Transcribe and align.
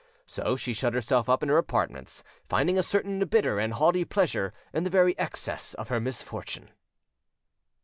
So 0.25 0.55
she 0.55 0.73
shut 0.73 0.95
herself 0.95 1.29
up 1.29 1.43
in 1.43 1.49
her 1.49 1.59
apartments, 1.59 2.23
finding 2.49 2.75
a 2.75 2.81
certain 2.81 3.23
bitter 3.27 3.59
and 3.59 3.71
haughty 3.71 4.03
pleasure 4.03 4.51
in 4.73 4.83
the 4.83 4.89
very 4.89 5.15
excess 5.19 5.75
of 5.75 5.89
her 5.89 5.99
misfortune. 5.99 6.71